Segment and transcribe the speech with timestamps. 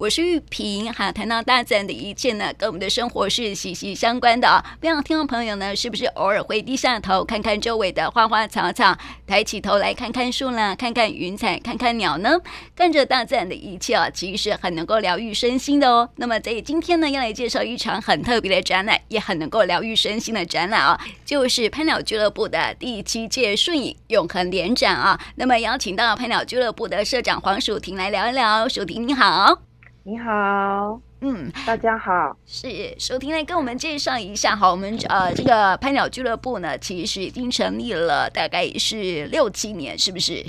[0.00, 4.64] 我是玉萍哈，谈到大自然的一切呢，跟我们的生活是息息相关的啊。
[4.80, 12.30] 不知道听众朋友呢，是不是偶尔会低下头看看周围的花花草草，抬起头来看看树啦，看看云彩，看看鸟呢？
[12.74, 16.08] 看着大自然的一切啊，其实很能够疗愈身心的哦。
[16.16, 25.20] 那么在今天呢，要来介绍一场很特别的展览，也很能够疗愈身心的展览啊，就是拍鸟俱乐部的第七届顺影永恒联展啊。
[25.34, 29.69] 那么邀请到拍鸟俱乐部的社长黄淑婷来聊一聊，淑婷你好。
[30.02, 32.68] 你好，嗯，大家好，是
[32.98, 40.42] 首婷来跟我们介绍一下哈，我们呃这个拍鸟俱乐部呢，其实已经成立了大概也是六七年，是不是？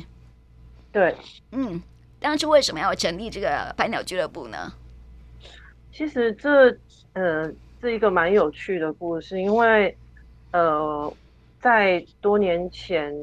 [0.93, 1.13] 对，
[1.51, 1.81] 嗯，
[2.21, 4.71] 当初为什么要成立这个拍鸟俱乐部呢？
[5.91, 6.69] 其实这
[7.11, 9.95] 呃是一个蛮有趣的故事，因为
[10.51, 11.13] 呃
[11.59, 13.13] 在多年前。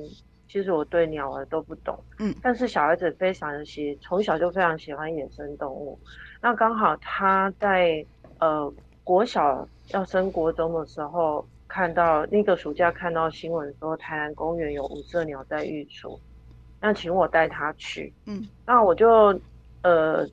[0.48, 6.00] 其实我对鸟儿都不懂，嗯，但是小孩子非常的喜，从小就非常喜欢野生动物。
[6.40, 8.04] 那刚好他在
[8.38, 8.72] 呃
[9.04, 16.18] 国小要升国中的时候，看到那个暑假看到新闻说台南公园有五色鸟在育雏，
[16.80, 19.38] 那请我带他去，嗯，那我就
[19.82, 20.26] 呃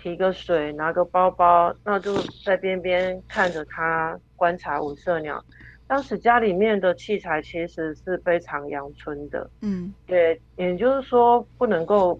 [0.00, 5.44] 提个水，拿个包包，那就在边边看着他观察五色鸟。
[5.88, 12.16] 当时家里面的器材其实是非常阳春的，嗯，也也就是说不能够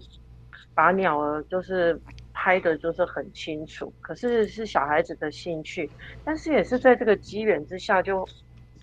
[0.73, 2.01] 把鸟儿就是
[2.33, 5.89] 拍的就是很清楚，可是是小孩子的兴趣，
[6.23, 8.27] 但是也是在这个机缘之下就，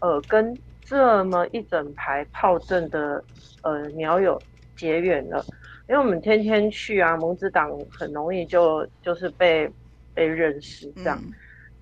[0.00, 3.24] 呃，跟这么一整排炮阵的
[3.62, 4.40] 呃鸟友
[4.76, 5.44] 结缘了，
[5.88, 9.68] 因为我们天天去啊，蒙子党很容易就就是被
[10.14, 11.18] 被认识这样。
[11.20, 11.32] 嗯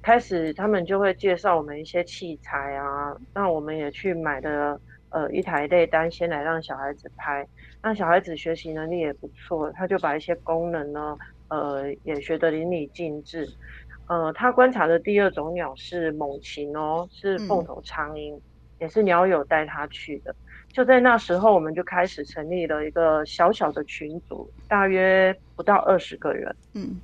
[0.04, 7.46] 开始他们就会介绍我们一些器材啊，那我们也去买了呃一台类单，先来让小孩子拍。
[7.82, 11.16] 那小孩子学习能力也不错，他就把一些功能呢，
[11.48, 13.48] 呃也学得淋漓尽致。
[14.06, 18.42] 呃，他观察的第二种鸟是猛禽哦，是凤头苍蝇，嗯、
[18.80, 20.36] 也是鸟友带他去的。
[20.68, 26.54] 就在那时候，我们就开始成立了一个小小的群组，大约不到二十个人。
[26.74, 27.00] 嗯。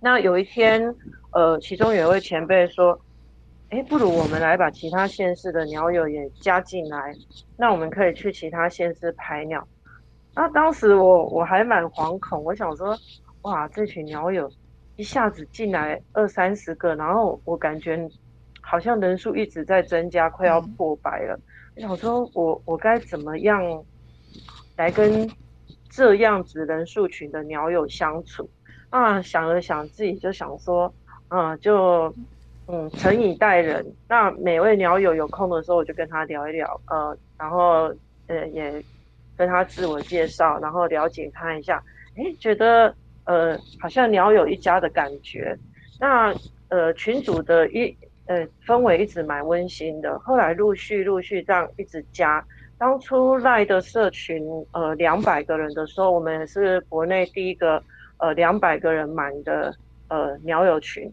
[0.00, 0.94] 那有一天，
[1.32, 3.00] 呃，其中有一位前辈说
[3.70, 7.12] ：“哎，不如我们来把其他县市的鸟友也加进来，
[7.56, 9.66] 那我们可以去其他县市拍鸟。”
[10.36, 12.96] 那当时我我还蛮惶恐，我想说
[13.42, 14.48] ：“哇，这群鸟友
[14.94, 18.08] 一下子进来二三十个，然后我感觉
[18.60, 21.36] 好像人数一直在增加，快要破百了。
[21.74, 23.84] 嗯”我想说我我该怎么样
[24.76, 25.28] 来跟
[25.90, 28.48] 这样子人数群的鸟友相处？
[28.90, 30.92] 啊，想了想，自己就想说，
[31.28, 32.14] 嗯，就
[32.66, 33.84] 嗯，诚以待人。
[34.08, 37.94] 那每位鸟友有空的时候，我就跟他聊一聊，呃，然后
[38.28, 38.82] 呃，也
[39.36, 41.82] 跟他自我介绍，然后了解他一下。
[42.16, 42.94] 诶，觉得
[43.24, 45.54] 呃，好像鸟友一家的感觉。
[46.00, 46.34] 那
[46.70, 47.94] 呃，群组的一
[48.26, 50.18] 呃氛围一直蛮温馨的。
[50.20, 52.42] 后来陆续陆续这样一直加。
[52.78, 57.82] 当初赖的社群呃两百个人的时候，我们也是国内第一个。
[58.18, 59.72] 呃，两百个人满的
[60.08, 61.08] 呃鸟友群，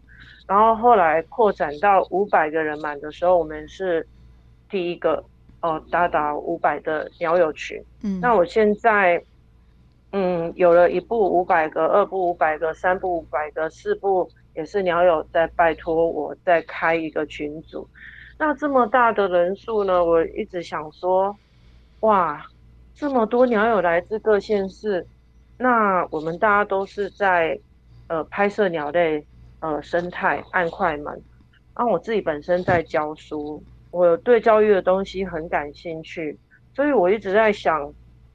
[0.46, 4.04] 然后后来扩展到五百个人满的时候，我们是
[4.68, 5.22] 第一个
[5.60, 7.80] 哦，达到五百的鸟友群。
[8.02, 9.22] 嗯，那我现在
[10.10, 17.88] 嗯有了一部五百个，二部五百个，三部五百个，四部也是鸟友在拜托我再开一个群组。
[18.36, 21.36] 那这么大的人数呢，我一直想说，
[22.00, 22.44] 哇，
[22.96, 25.06] 这么多鸟友来自各县市。
[25.58, 27.58] 那我们大家都是在
[28.08, 29.24] 呃拍摄鸟类
[29.60, 31.06] 呃生态按快门，
[31.74, 36.38] 然后我自己本身在教书，我对教育的东西很感兴趣，
[36.74, 37.90] 所以我一直在想，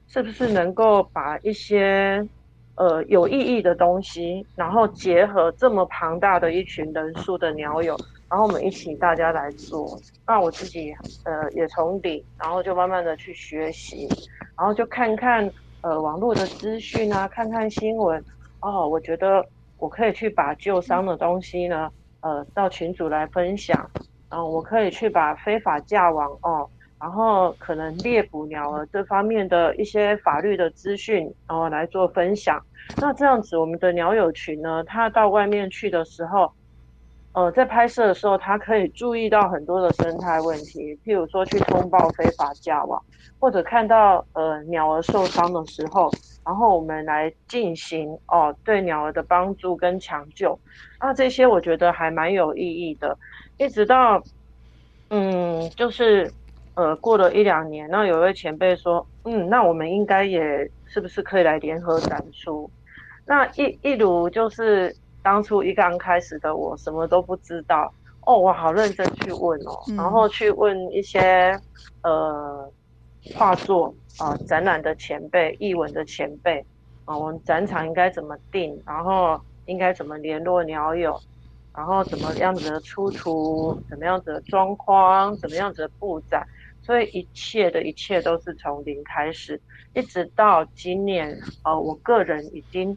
[0.07, 2.27] 是不是能够把一些
[2.73, 7.95] 呃有意义的东西，然后结合这么庞大的一群人数的鸟友，
[8.29, 9.95] 然后我们一起大家来做。
[10.25, 10.91] 那我自己
[11.25, 14.09] 呃也从底，然后就慢慢的去学习，
[14.57, 15.47] 然后就看看。
[15.81, 18.23] 呃，网络的资讯啊，看看新闻
[18.61, 19.43] 哦，我觉得
[19.77, 21.89] 我可以去把旧伤的东西呢，
[22.21, 23.91] 呃，到群组来分享，
[24.29, 26.69] 嗯我可以去把非法架网哦，
[26.99, 32.63] 然后可能猎捕鸟儿这方面的一些法律的资讯，然后来做分享。
[32.99, 36.53] 那这样子，我们的鸟友群呢，他到外面去的时候。
[37.33, 43.01] 呃，在拍摄的时候，他可以注意到很多的生态问题，譬如说去通报非法架网，
[43.39, 46.11] 或者看到呃鸟儿受伤的时候，
[46.45, 50.59] 然后我们来进行哦、呃、对鸟儿的帮助跟抢救，
[50.99, 53.17] 那这些我觉得还蛮有意义的。
[53.57, 54.21] 一直到
[55.09, 56.29] 嗯，就是
[56.75, 62.69] 呃过了一两年，那有一位前辈说，嗯，那我们应该也是不是可以来联合展出？
[63.25, 64.93] 那一一如就是。
[65.23, 67.93] 当初一刚开始的我什么都不知道。
[68.23, 71.59] 哦，我好认真去问哦，嗯、然后去问一些
[72.03, 72.71] 呃
[73.33, 76.59] 画作啊、呃、展览的前辈、艺文的前辈。
[77.05, 81.19] 啊、呃，我们展场应该怎么定，然后应该怎么联络鸟友，
[81.75, 86.45] 然后怎么样子的出图，怎么样子的装框，怎么样子的布展，
[86.83, 89.59] 所以一切的一切都是从零开始，
[89.95, 92.95] 一直到今年呃，我个人已经。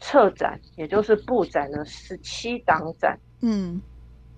[0.00, 3.18] 策展，也就是布展了十七档展。
[3.42, 3.80] 嗯，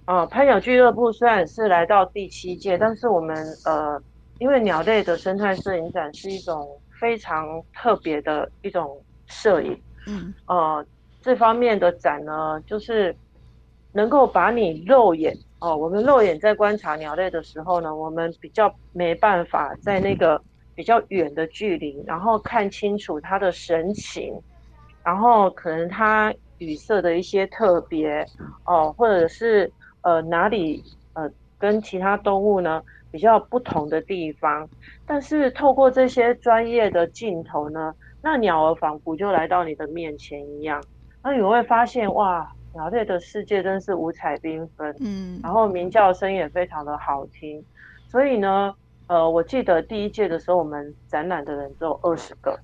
[0.07, 4.01] 呃，拍鸟俱乐部虽然是来到第七届，但是我们呃，
[4.39, 9.81] 因为鸟类的生态摄影展是一种非常特别的一种摄影。
[10.07, 10.85] 嗯，呃，
[11.21, 13.15] 这方面的展呢，就是
[13.93, 20.41] 能够把你肉眼哦、呃，我们肉眼在观察鸟类的时候呢，我们比较没办法在那个
[20.75, 24.35] 比较远的距离，然后看清楚它的神情。
[25.05, 28.27] 然后可能它语色的一些特别
[28.65, 29.73] 哦，或者是
[30.03, 30.83] 呃哪里
[31.15, 34.69] 呃跟其他动物呢比较不同的地方，
[35.07, 40.83] 但是透过这些专业的镜头呢，那鸟儿仿佛就来到你的面前一样，
[41.23, 47.65] 那你会发现哇，鸟类的世界真是五彩缤纷，嗯，然后鸣叫声也非常的好听，
[48.09, 48.75] 所以呢，
[49.07, 52.59] 呃，我记得第一届的时候，我们展览的人只有二十个。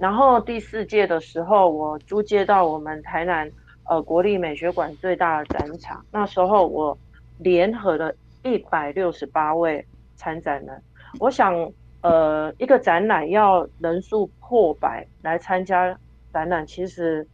[0.00, 3.50] 然后第四届的时候，我租借到我们台南
[3.84, 6.02] 呃国立美学馆最大的展场。
[6.10, 6.96] 那时候我
[7.38, 8.10] 联合了
[8.42, 9.84] 一百六十八位
[10.16, 10.82] 参展人。
[11.18, 11.54] 我想，
[12.00, 15.94] 呃，一个展览要人数破百来参加
[16.32, 17.26] 展览，其实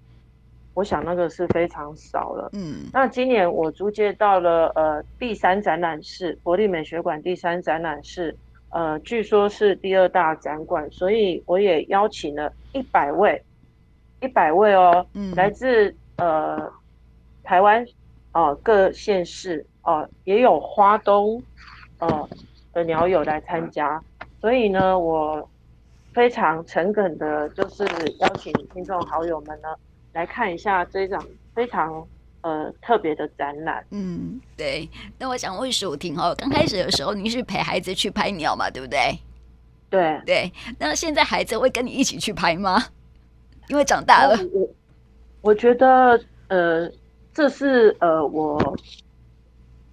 [0.75, 2.51] 我想那个是非常少了。
[2.55, 2.79] 嗯。
[2.93, 8.37] 那今年我租借到了呃第三展览室，国立美学馆第三展览室。
[8.77, 13.43] 呃，据说是第二大展馆，所以我也邀请了一百位，
[14.21, 16.71] 一百位哦，嗯、来自呃
[17.43, 17.83] 台湾
[18.33, 21.43] 哦、呃、各县市哦、呃，也有花东
[22.01, 22.29] 哦、呃、
[22.75, 23.99] 的鸟友来参加，
[24.43, 25.49] 所以呢，我
[26.13, 27.83] 非常诚恳的，就是
[28.21, 29.75] 邀请听众好友们呢
[30.13, 31.25] 来看一下这一场
[31.55, 32.07] 非常。
[32.47, 34.89] 呃，特别的展览，嗯，对。
[35.19, 39.19] 那我想问舒婷哦，刚开始的时候，您是陪孩子去拍鸟嘛，对不对？
[39.91, 40.53] 对对。
[40.79, 42.81] 那现在孩子会跟你一起去拍吗？
[43.67, 44.39] 因为长大了。
[44.53, 44.69] 我
[45.41, 46.89] 我觉得，呃，
[47.35, 48.77] 这是呃，我，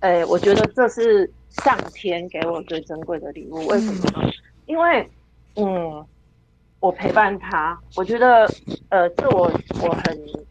[0.02, 1.28] 哎、呃，我觉得这是
[1.64, 3.66] 上天给我最珍贵的礼物。
[3.66, 4.28] 为什么呢？
[4.28, 4.34] 嗯、
[4.68, 5.10] 因为，
[5.56, 6.06] 嗯，
[6.80, 8.48] 我陪伴他，我觉得，
[8.90, 9.52] 呃，这我
[9.82, 10.46] 我很。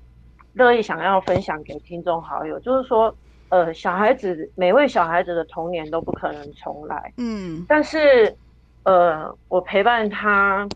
[0.54, 3.14] 乐意想要分享给听众好友，就是说，
[3.48, 8.36] 呃，小孩子每位小孩子的童年都不可能重来，嗯，但是，
[8.82, 10.68] 呃，我陪伴他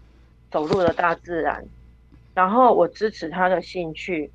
[0.51, 1.63] 走入了大自然，
[2.35, 4.31] 然后我支持他的兴趣，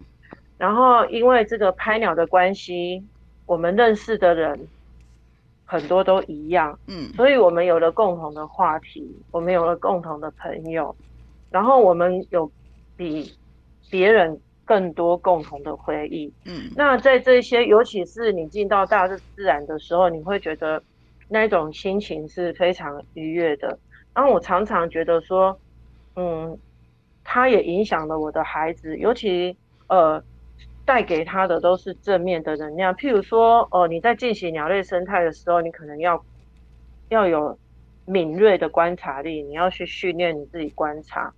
[0.59, 3.03] 然后因为这个拍鸟的关系，
[3.47, 4.67] 我们认识的人
[5.65, 10.95] 很多都一样，嗯，所以我们有了共同的话题，我们有了共同的朋友，
[11.49, 12.51] 然后我们有
[12.95, 13.35] 比
[13.89, 14.39] 别人。
[14.71, 20.81] 更多共同的回忆，嗯，那在这些，尤其是你进到大自然的时候，你会觉得
[21.27, 23.77] 那种心情是非常愉悦的。
[24.13, 25.59] 然后我常常觉得说，
[26.15, 26.57] 嗯，
[27.21, 29.57] 它也影响了我的孩子，尤其
[29.89, 30.23] 呃，
[30.85, 32.95] 带给他的都是正面的能量。
[32.95, 36.23] 譬如说，哦、呃，你在进行鸟类生态的时候，你可能要
[37.09, 37.59] 要有
[38.05, 41.33] 敏锐的观察力，你要去训练你自己观察。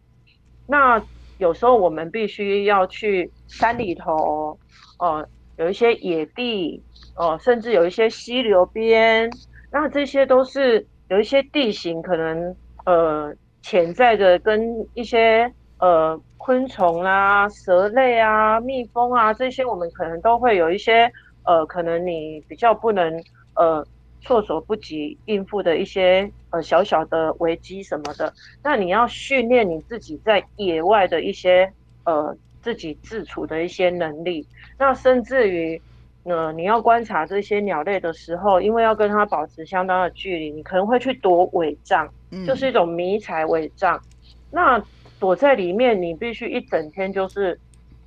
[0.67, 1.03] 那
[1.43, 4.57] 有时候我们必须要去山里头，
[4.97, 6.81] 哦、有一些野地，
[7.15, 9.29] 哦、甚至有一些溪流边，
[9.69, 21.11] 那这些都是有一些地形可能呃潜在的跟一些呃昆虫啊、蛇类啊、蜜蜂啊这些，我们可能都会有一些
[21.43, 23.13] 呃可能你比较不能
[23.55, 23.85] 呃。
[24.23, 31.69] 措手不及应付的一些呃小小的危机什么的，那你要训练你自己在野外的一些
[32.05, 34.47] 呃自己自处的一些能力。
[34.77, 35.79] 那甚至于
[36.23, 42.07] 呃你要观察这些鸟类的时候，因为要跟它保持相当的距离，你可能会去躲伪帐，
[42.47, 44.01] 就是一种迷彩伪帐。
[44.49, 44.81] 那
[45.19, 47.59] 躲在里面，你必须一整天就是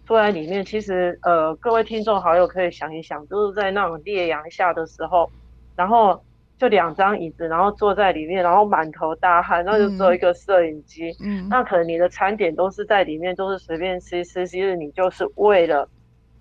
[0.07, 0.65] 坐在里面。
[0.65, 5.31] 其实呃各位听众好友可以想一想，就是在那种烈阳下的时候。
[5.77, 6.21] 然后
[6.59, 11.15] 就两张椅子，然后坐在里面，然后满头大汗，那就只有一个摄影机。
[11.23, 14.47] 嗯，那可能你的餐点都是在里面，都是随便吃吃。
[14.47, 15.89] 其实你就是为了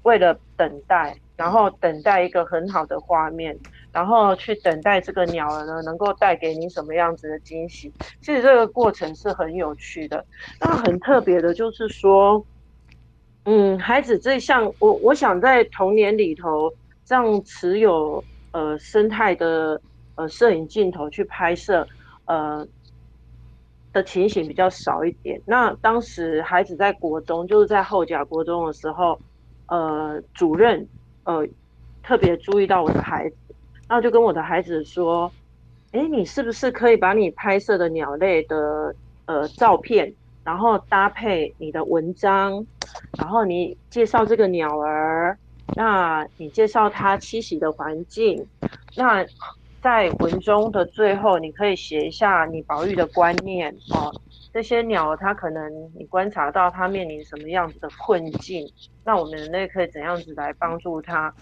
[0.04, 3.58] 为了等待，然后等待一个很好的画面，
[3.92, 7.92] 然后去等待这个鸟儿呢能够带给你什么样子的惊喜。
[8.22, 10.24] 其实这个过程是很有趣的。
[10.62, 12.46] 那很特别的就是说，
[13.44, 16.72] 嗯，孩子这项，我我想在童年里头，
[17.04, 18.24] 这样持有
[18.56, 19.82] 呃生态的
[20.16, 21.86] 呃摄影镜头去拍摄，
[22.24, 22.66] 呃
[23.92, 25.42] 的情形比较少一点。
[25.46, 29.20] 那当时孩子在国中，就是在后甲国中的时候，
[29.68, 30.88] 呃，主任
[31.26, 31.46] 呃
[32.02, 33.36] 特别注意到我的孩子，
[33.90, 35.30] 然后就跟我的孩子说
[35.92, 38.96] ：“哎，你是不是可以把你拍摄的鸟类的
[39.26, 40.14] 呃照片？”
[40.46, 42.66] 然后搭配你的文章，
[43.18, 45.36] 然后你介绍这个鸟儿，
[45.74, 48.46] 那你介绍它栖息的环境，
[48.96, 49.26] 那
[49.82, 54.14] 在文中的最后，你可以写一下你保育的观念哦。
[54.54, 58.72] 这些鸟它可能你观察到它面临什么样子的困境，
[59.04, 61.34] 那我们人类可以怎样子来帮助它？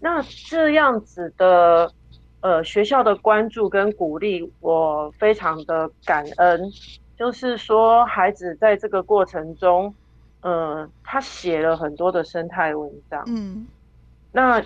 [0.00, 1.92] 那这样子的
[2.40, 6.70] 呃学校的关注跟鼓励，我非常的感恩。
[7.16, 9.94] 就是说，孩子在这个过程中，
[10.46, 13.66] 呃，他写了很多的生态文章，嗯，
[14.30, 14.62] 那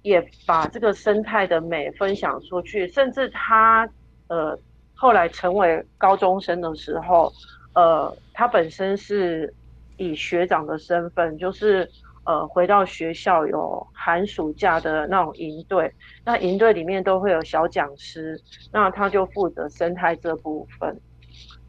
[0.00, 3.86] 也把这个生态的美分享出去，甚至他
[4.28, 4.58] 呃
[4.94, 7.30] 后来成为高中生的时候，
[7.74, 9.52] 呃，他本身是
[9.98, 11.86] 以学长的身份，就是
[12.24, 15.92] 呃回到学校有寒暑假的那种营队，
[16.24, 18.40] 那营队里面都会有小讲师，
[18.72, 20.98] 那他就负责生态这部分。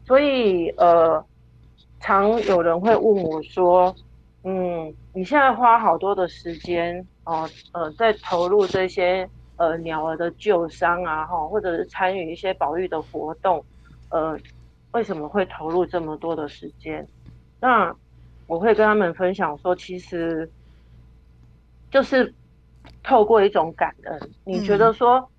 [0.06, 1.22] 所以，呃，
[2.04, 3.94] 常有人会问我说
[4.44, 13.64] ：“嗯，你现在花好多的时间哦，呃，在投入这些呃鸟儿的救伤啊，哈，或者是参与一些保育的活动，
[14.10, 14.38] 呃，
[14.92, 17.08] 为什么会投入这么多的时间？”
[17.58, 17.96] 那
[18.44, 20.52] 我会跟他们分享说，其实
[21.90, 22.34] 就是
[23.02, 24.30] 透过一种感恩。
[24.44, 25.30] 你觉得说，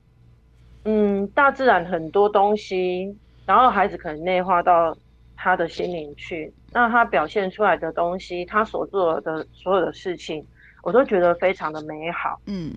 [0.83, 3.19] 嗯，嗯，大自然很多东西。
[3.45, 4.97] 然后孩子可能内化到
[5.35, 10.45] 他的心灵去，那他表现出来的东西，他所做的所有的事情，
[10.83, 12.39] 我都觉得非常的美好。
[12.45, 12.73] 嗯，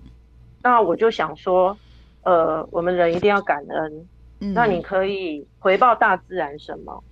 [0.61, 1.77] 那我就想说，
[2.23, 4.07] 呃，我们人一定要感恩。
[4.39, 7.03] 嗯，那你可以回报大自然什么？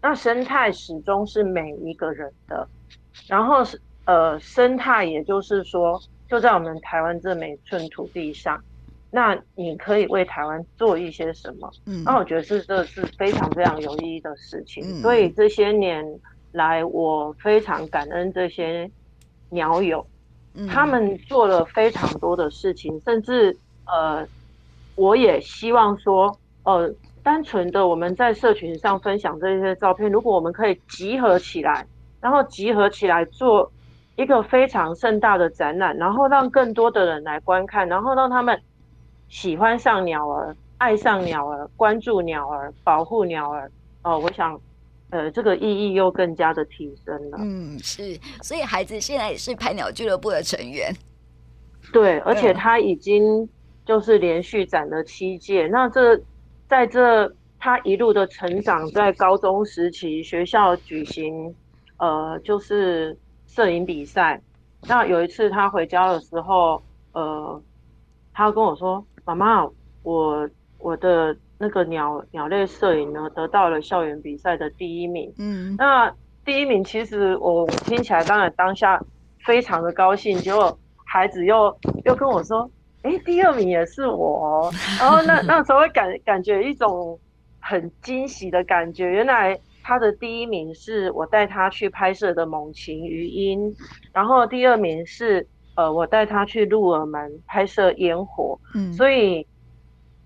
[0.00, 2.68] 那生态始终是每一个人的。
[3.26, 8.62] 然后是呃，生态也就是说，就在我们台湾这每寸土地上。
[9.10, 11.70] 那你可以为台湾做一些什么？
[11.86, 14.84] 嗯，那我觉得是这是非常非常有意义的事情。
[14.84, 16.04] 嗯，所以这些年
[16.52, 18.90] 来，我非常感恩这些
[19.48, 20.04] 鸟友，
[20.54, 24.26] 嗯，他们做了非常多的事情，甚至呃，
[24.96, 31.86] 我也希望说，呃，单纯的我们在社群上分享这些照片，如果我们可以集合起来，
[32.20, 33.70] 然后集合起来做
[34.16, 38.60] 一个非常盛大的展览，然后让更多的人来观看，然后让他们。
[39.28, 43.70] 喜欢上鸟儿，爱上鸟儿，关注鸟儿，保护鸟儿。
[44.02, 44.58] 哦，我想，
[45.10, 47.38] 呃，这个意义又更加的提升了。
[47.40, 50.94] 嗯，是，所以孩子现在也是拍鸟俱乐部的成员。
[51.92, 53.48] 对，而且他已经
[53.84, 55.66] 就是连续展了七届。
[55.66, 56.20] 那这
[56.68, 61.52] 在这他一路的成长，在高中时期学校举行，
[61.96, 63.18] 呃，就是
[63.48, 64.40] 摄影比赛。
[64.82, 66.80] 那有一次他回家的时候，
[67.12, 67.60] 呃，
[68.32, 69.04] 他跟我说。
[69.26, 69.68] 妈妈，
[70.04, 75.32] 我我的那个鸟鸟类摄影呢，得到了校园比赛的第一名。
[75.38, 76.14] 嗯，那
[76.44, 79.02] 第一名其实我听起来当然当下
[79.44, 82.70] 非常的高兴，结果孩子又又跟我说，
[83.02, 84.70] 哎、欸，第二名也是我。
[85.00, 87.18] 然后那 那时候会感感觉一种
[87.58, 93.74] 很惊喜的感觉，原来他的第一名是我带他去拍摄的猛禽鱼鹰，
[94.12, 95.48] 然后第二名是。
[95.76, 99.46] 呃，我带他去鹿耳门拍摄烟火，嗯，所以，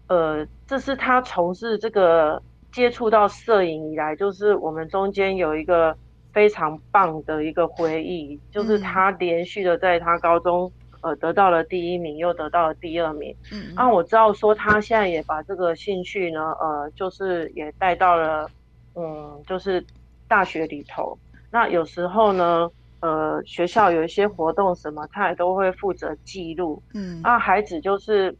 [0.06, 2.40] 呃，这是他从事这个
[2.70, 5.96] 接触到摄影以来，就是我们中间有一个
[6.32, 18.48] 非常棒的一个回忆，就是他连续的在他高中呃得到了第一名，又得到了第二名，嗯，那我知道说他现在也把这个兴趣呢，呃，就是也带到了，
[18.94, 19.84] 嗯，就是
[20.28, 21.18] 大学里头，
[21.50, 22.70] 那有时候呢。
[23.00, 26.82] 呃，学校有一些活动什么，他也都会负责记录。
[26.92, 28.34] 嗯，那孩子就是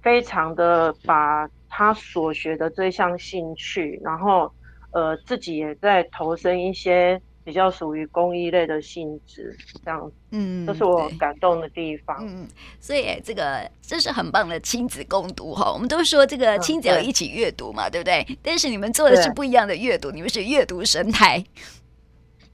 [0.00, 4.50] 非常的把他所学的这项兴趣，然后
[4.92, 9.54] 呃自己也在投身一些比较属于公益类的性质，
[9.84, 10.10] 这样。
[10.30, 12.16] 嗯，这是我感动的地方。
[12.20, 12.46] 嗯，
[12.80, 15.70] 所以这个这是很棒的亲子共读哈。
[15.72, 18.38] 我们都说这个亲子要一起阅读嘛，嗯，对，对不对？
[18.42, 21.44] 但是你们做的是不一样的阅读，你们是阅读生态。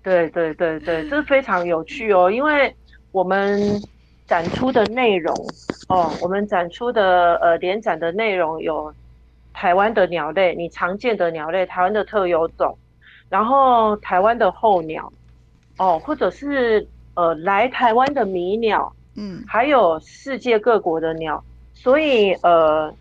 [0.06, 2.72] 对对对对，这非常有趣哦，因为
[3.10, 3.60] 我们
[4.24, 5.34] 展出的内容
[5.88, 8.94] 哦，我们展出的呃联展的内容有
[9.52, 12.78] 台湾的鸟类，你常见的鸟类，台湾的特有种，
[13.28, 15.12] 然后台湾的候鸟，
[15.76, 21.42] 哦，或者是呃来台湾的迷鸟，嗯，还有世界各国的鸟，
[21.74, 22.94] 所以呃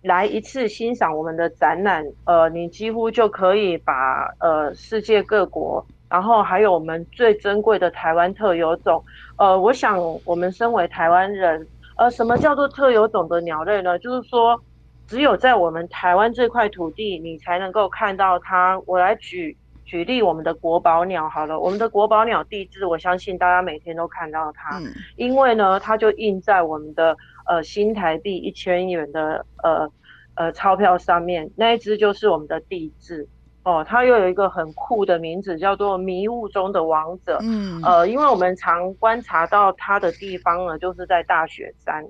[0.00, 9.02] 来一次欣赏我们的展览，呃，你几乎就可以把呃世界各国，然后还有我们最珍贵的台湾特有种，
[9.38, 11.66] 呃，我想我们身为台湾人，
[11.96, 13.98] 呃，什么叫做特有种的鸟类呢？
[13.98, 14.60] 就是说。
[15.08, 18.80] 只有在我们台湾这块土地，你才能够看到它。
[18.86, 19.54] 我来举
[19.84, 27.14] 举例，我们的国宝鸟好了，我们的国宝鸟帝雉，我相信大家每天都看到它，嗯、因为呢，它就印在我们的
[27.46, 29.90] 呃新台币一千元的呃
[30.36, 33.26] 呃钞票上面，那一只就是我们的帝雉
[33.64, 37.38] 哦，它又有一个很酷的名字，叫做迷雾中的王者。
[37.42, 42.04] 嗯，呃，因为我们常观察到它的地方呢，就是在大雪山。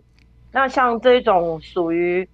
[0.51, 2.27] 那像这种属于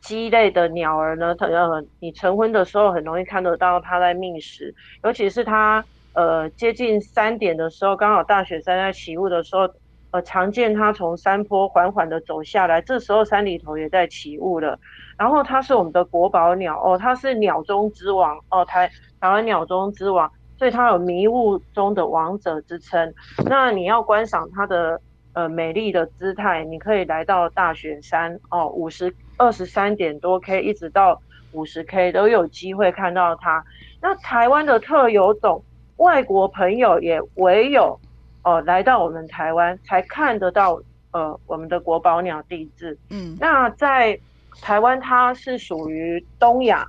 [0.00, 9.68] 鸡类的鸟儿呢，它呃，你晨昏的时候很容易看得到它在觅食，尤其是它呃接近三点的时候，刚好大雪山在起雾的时候，
[10.10, 14.78] 呃，常见它从山坡缓缓的走下来，这时候山里头也在起雾了。
[15.18, 23.14] 然后它是我们的国宝鸟哦，它是鸟中之王哦，台台湾鸟中之王，所以它有迷雾中的王者之称。
[23.44, 25.00] 那你要观赏它的
[25.32, 29.14] 呃美丽的姿态，你可以来到大雪山哦，五十。
[29.38, 31.20] 二十三点多 K 一直到
[31.52, 33.62] 五十 K 都有机会看到它。
[34.00, 35.62] 那台湾的特有种，
[35.98, 38.00] 外国朋友也唯有
[38.44, 40.80] 哦、呃、来到我们台湾才看得到
[41.10, 42.96] 呃我们的国宝鸟地质。
[43.10, 44.18] 嗯，那在
[44.60, 46.86] 台湾它是属于东亚、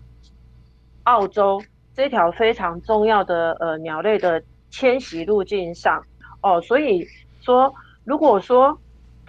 [1.03, 1.61] 澳洲
[1.93, 6.03] 这条非常重要的呃鸟类的迁徙路径上
[6.41, 7.07] 哦，所以
[7.41, 8.79] 说如果说。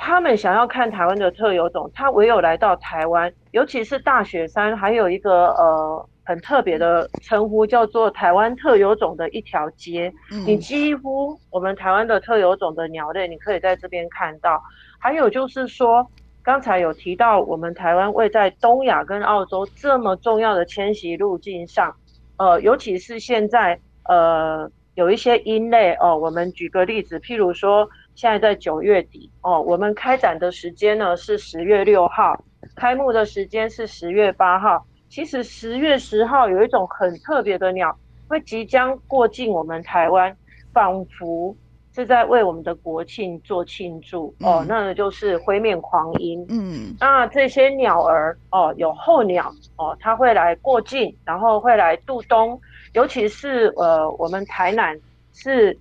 [0.00, 10.14] 他们想要看台湾的特有种，它唯有来到台湾，尤其是大雪山，还有一个呃很特别的称呼，叫做台湾特有种的一条街。
[10.30, 14.62] 嗯、你几乎我们台湾的特有种的鸟类，你可以在这边看到。
[15.00, 16.08] 还有就是说，
[16.48, 21.94] 刚才有提到我们台湾位在东亚跟澳洲这么重要的迁徙路径上，
[22.38, 27.86] 呃，尤其是现在呃有一些鹰类哦、我们举个例子，譬如说。
[28.14, 32.42] 现在在九月底哦，我们开展的时间呢是十月六号，
[32.74, 34.84] 开幕的时间是十月八号。
[35.08, 37.96] 其实十月十号有一种很特别的鸟，
[38.26, 40.36] 会即将过境我们台湾，
[40.72, 41.54] 仿佛
[41.98, 44.64] 是在为我们的国庆做庆祝哦。
[44.68, 46.46] 那个就是灰面狂鹰。
[46.48, 52.60] 嗯，那这些鸟儿哦，有候鸟哦，它会来过境，然后会来度冬。
[52.92, 54.96] 尤其是呃，我们台南
[55.32, 55.76] 是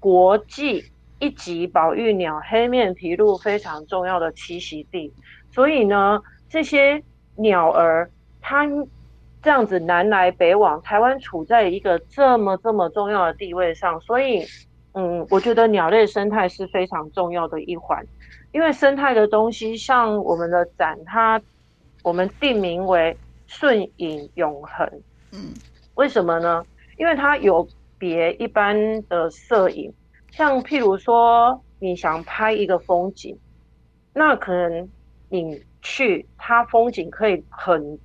[0.00, 0.82] 国际。
[1.20, 5.12] 一级保育鸟黑面琵鹭非常重要的栖息地，
[5.50, 7.02] 所以呢，这些
[7.34, 8.08] 鸟儿
[8.40, 8.64] 它
[9.42, 14.44] 这样子南来北往，台湾处在一个这么这么重要的地位上，所以
[14.94, 18.04] 嗯，我觉得鸟类生态是非常重要的一环，
[18.52, 21.40] 因为生态的东西，像我们的展，它
[22.02, 24.88] 我们定名为顺影永恒，
[25.32, 25.52] 嗯，
[25.94, 26.64] 为什么呢？
[26.96, 28.76] 因为它有别一般
[29.08, 29.92] 的摄影。
[30.30, 33.38] 像譬如说，你想拍一个风景，
[34.12, 34.88] 那可能
[35.28, 37.98] 你去，它风景可以很，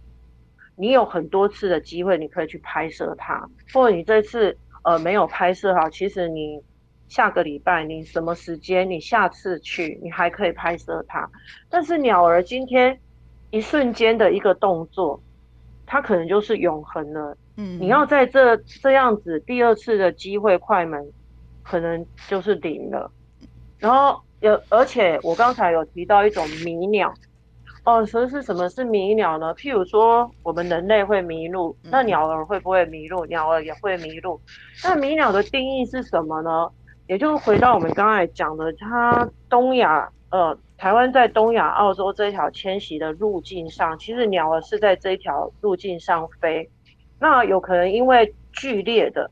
[0.76, 3.50] 你有很多次的机会，你可以去拍摄它。
[3.74, 6.62] 或者你这次呃没有拍摄好，其实你
[7.10, 11.30] 下个礼拜你什么时间，你下次去，你还可以拍摄它。
[11.70, 13.00] 但是鸟儿今天
[13.52, 15.22] 一瞬间的一个动作，
[15.86, 17.38] 它可能就是永恒了。
[17.58, 21.12] 嗯，你要在这这样子第二次的机会快门。
[21.66, 23.10] 可能就是零了，
[23.80, 27.14] 然后有，而且我刚才有提到一种迷鸟，
[27.86, 29.56] 哦，所以是什么是迷鸟呢？
[29.56, 33.26] 譬如说我们人类会迷路，那鸟儿会不会迷路？
[33.28, 34.42] 鸟儿也会迷路。
[34.84, 36.70] 那迷鸟的定义是什么呢？
[37.08, 46.70] 也就是回到我们刚才讲的，它东亚，呃，台湾在东亚、澳洲这条迁徙的路径上，其实鸟儿是在这条路径上飞。
[47.20, 49.30] 那有可能因为剧烈的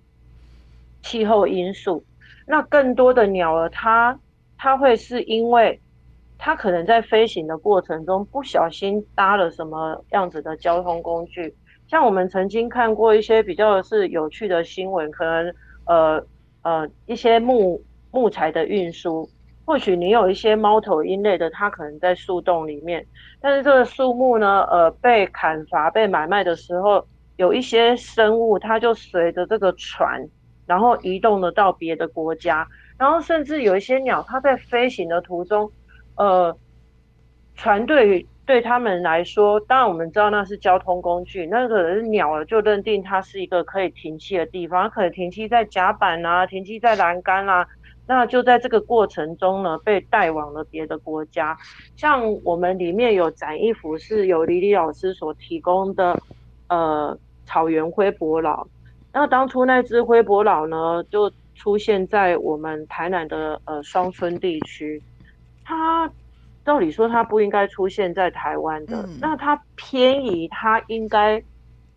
[1.02, 2.04] 气候因素。
[2.46, 4.20] 那更多的鸟儿，它
[4.58, 5.80] 它会是因为
[6.38, 11.56] 它可能在飞行的过程中不小心搭了什么样子的交通工具，
[11.88, 15.54] 像我们曾经看过一些比较是有趣的新闻，可能
[15.86, 16.22] 呃
[16.62, 19.30] 呃一些木木材的运输，
[19.66, 23.06] 或许你有一些猫头鹰类的，它可能在树洞里面，
[23.40, 30.28] 但是这个树木呢，呃被砍伐被买卖的时候，有一些生物它就随着这个船。
[30.68, 32.66] 然后移动了到别的国家，
[32.98, 35.70] 然后甚至有一些鸟，它在飞行的途中，
[36.16, 36.56] 呃，
[37.56, 47.66] 船队对他们来说，当然我们知道那是交通工具，那个是鸟儿就认定它是一个可以停栖的地方，它可以停栖在甲板啊，停栖在栏杆啊。
[48.08, 51.58] 那就在这个过程中呢，被带往了别的国家。
[51.96, 56.20] 像我们里面有展一幅是由李李老师所提供的，
[56.68, 58.68] 呃，草原灰伯老。
[59.14, 65.02] 那当初那只灰伯老呢，就出现在我们台南的呃双村地区。
[65.64, 66.12] 它
[66.66, 71.44] 照理说它不应该出现在台湾的，嗯、那它偏移它应该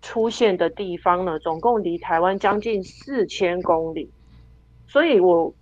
[0.02, 4.10] 出现的地方呢，总共离台湾将近四千公里。
[4.86, 5.54] 所以我。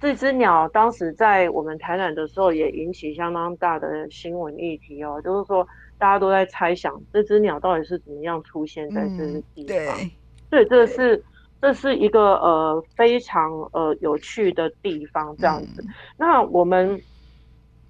[0.00, 5.66] 这只鸟当时在我们台南的时候，也引起相当大的新闻议题哦，就是说
[5.96, 9.96] 大家都在猜想这只鸟到底是怎么样出现在这个地方。
[9.96, 10.10] 嗯、
[10.50, 11.24] 对，对，这是
[11.62, 15.80] 这是一个呃非常呃有趣的地方，这样子。
[15.80, 17.00] 嗯、那我们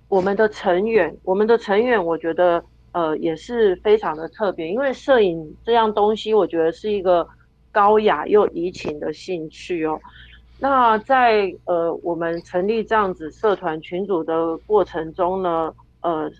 [0.08, 7.26] 我们的成员，我们的成员，我觉得呃也是非常的特别，因为摄影这样东西，我觉得是一个
[7.72, 10.00] 高雅又怡情的兴趣哦。
[10.60, 16.30] 那在呃，我们成立这样子社团群组的过程中呢，呃，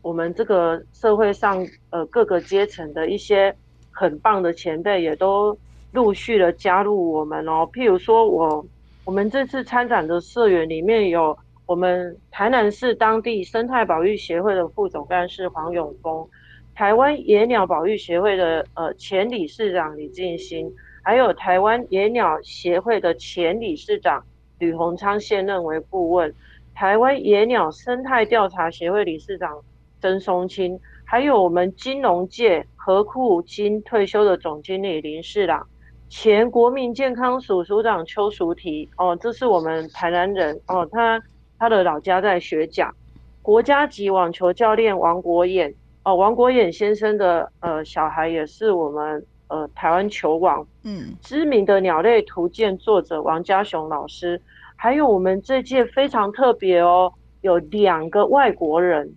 [0.00, 3.54] 我们这个社会上呃各个阶层的一些
[3.90, 5.56] 很棒的前辈也都
[5.90, 7.68] 陆续的加入我们哦。
[7.72, 8.64] 譬如说我
[9.04, 16.28] 我们这次参展的社员里面有我们台南市当地生态保育协会的副总干事黄永峰，
[16.74, 20.72] 台湾野鸟保育协会的呃前理事长李进兴。
[21.02, 24.24] 还有台湾野鸟协会的前理事长
[24.58, 26.34] 吕鸿昌现任为顾问，
[26.74, 29.60] 台湾野鸟生态调查协会理事长
[30.00, 35.66] 曾松青，还有我们金融界合库金退休的总经理林世朗，
[36.08, 41.22] 前国民健康署署长邱淑媞，哦，这是我们台南人哦，他
[41.58, 42.94] 他的老家在学甲，
[43.42, 49.26] 国家级网球教练王国演，哦，王国演先生的呃小孩也是我们。
[49.48, 54.40] 呃，台湾球网，嗯，知名的鸟类图鉴作者王家雄老师，
[54.74, 57.12] 还有我们这届非常特别哦，
[57.42, 59.14] 有两个外国人，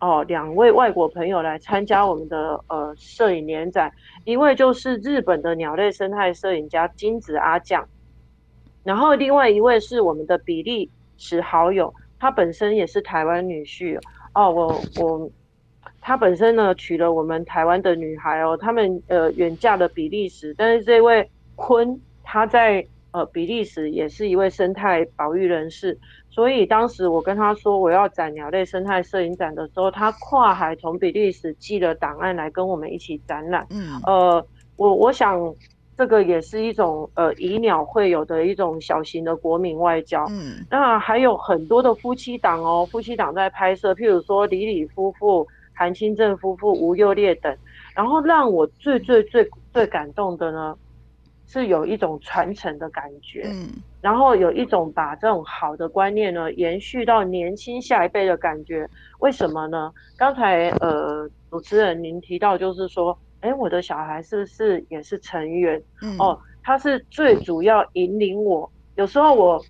[0.00, 3.92] 哦，两位外国朋友来参加我们的呃摄影联展，
[4.24, 7.86] 一位就是日本的鸟类生态摄影家金子阿酱，
[8.82, 14.00] 然后另外一位是我们的比利时好友，他本身也是台湾女婿
[14.32, 15.30] 哦，我我。
[16.00, 25.98] 他本身呢娶了我们台湾的女孩哦，他们呃远嫁了比利时，但是这位坤他在呃比利时也是一位生态保育人士，
[26.30, 33.66] 所以当时我跟他说我要展鸟类生态摄影展的时候，他跨海从比利时寄了档案来跟我们一起展览。
[33.68, 35.38] 嗯，呃，我我想
[35.98, 40.24] 这个也是一种呃以鸟会友的一种小型的国民外交。
[40.30, 45.46] 嗯，那还有很多的夫妻档哦，夫妻档在拍摄，譬如说李李夫妇。
[45.80, 47.56] 韩清正夫妇、吴幼烈等，
[47.94, 50.76] 然后让我最最最最感动的呢，
[51.46, 53.68] 是有一种传承的感觉，嗯，
[54.00, 58.90] 然后有一种把这种好的观念呢延续到年轻下一辈的感觉。
[59.20, 59.92] 为什么呢？
[60.16, 65.82] 刚才呃主持人您提到就是说，哎，我的小孩是不是也是成员？
[66.02, 68.70] 嗯、哦，他是最主要引领我。
[68.96, 69.60] 有时候我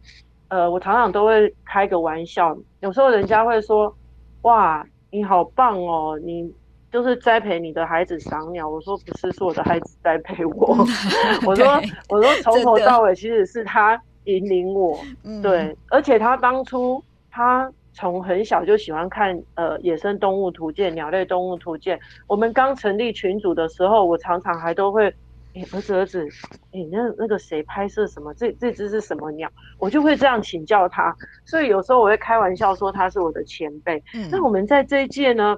[0.49, 3.95] 呃我常常都会开个玩笑，有时候人家会说，
[4.43, 4.87] 哇。
[5.11, 6.21] 你好棒哦！
[6.23, 6.53] 你
[6.93, 8.69] 就是栽培你的孩子赏鸟。
[8.69, 10.77] 我说不是，是我的孩子栽培我。
[11.47, 11.67] 我说
[12.11, 15.01] 我说从头到尾其实是他引领我。
[15.43, 21.99] 对，而且他当初他从很小就喜欢看呃野生动物图鉴、鸟类动物图鉴。
[22.29, 25.13] 我们刚成立群组的时候，我常常还都会。
[25.55, 26.25] 哎，儿子儿子，
[26.73, 28.33] 哎，那那个谁拍摄什么？
[28.35, 29.51] 这这只是什么鸟？
[29.79, 31.13] 我就会这样请教他。
[31.45, 34.01] 所以有时候我会开玩笑说他是我的前辈。
[34.15, 35.57] 嗯，那我们在这一届呢，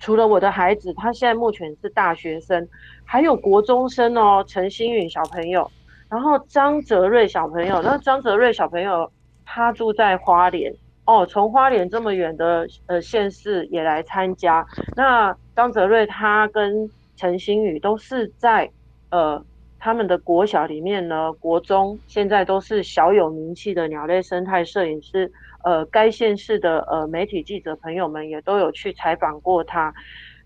[0.00, 2.66] 除了我的孩子，他现在目前是大学生，
[3.04, 5.70] 还有国中生哦，陈星允小朋友，
[6.08, 7.80] 然后张泽瑞小朋友。
[7.82, 9.12] 那张泽瑞小朋友
[9.44, 10.74] 他住在花莲
[11.08, 14.66] 哦，从花莲这么远的呃县市也来参加。
[14.94, 18.70] 那张泽瑞他跟陈星宇都是在。
[19.10, 19.42] 呃，
[19.78, 25.32] 他们的国小里面呢，国中现在都是小有名气的鸟类生态摄影师。
[25.64, 29.90] 呃，该县市的呃媒体记者朋友们也都有去采访过他。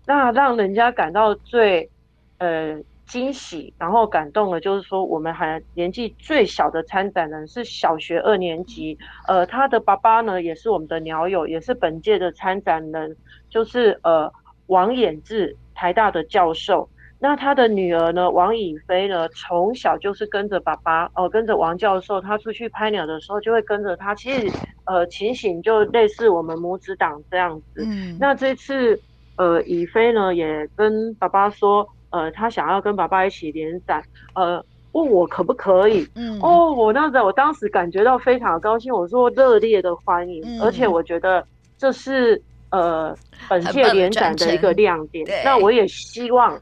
[0.05, 1.89] 那让人家感到最
[2.37, 8.97] 呃惊喜，然后感动的，就是说我们还年纪最小的参展人是小学二年级。
[9.27, 13.15] 呃，他的爸爸呢也是我们的鸟友，也是本届的参展人，
[13.49, 14.31] 就是呃
[14.67, 16.89] 王衍志，台大的教授。
[17.19, 18.29] 那他的女儿呢？
[18.29, 19.29] 王以飞呢？
[19.29, 24.13] 从小就是跟着爸爸哦，跟着王教授，他出去拍鸟的时候就会跟着他。
[24.13, 24.51] 其实
[24.83, 27.85] 呃情形就类似我们母子档这样子。
[27.85, 28.99] 嗯，那这次
[29.37, 34.01] 呃以飞呢也跟爸爸说，呃他想要跟爸爸一起连载，
[34.35, 36.07] 呃问我可不可以？
[36.15, 41.45] 嗯，哦，我那时候我当时感觉到非常高兴，我说热烈的欢迎，嗯、而且我觉得
[41.77, 43.13] 这是呃
[43.49, 45.27] 本届连展的一个亮点。
[45.43, 46.57] 那我也希望。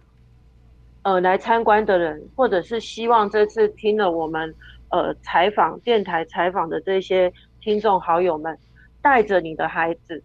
[1.04, 4.54] 呃，来参观的人，或者是希望这次听了我们
[4.90, 8.56] 呃采访电台采访的这些听众好友们，
[9.02, 10.22] 带着你的孩子，